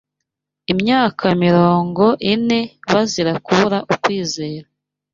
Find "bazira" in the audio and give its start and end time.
2.91-3.31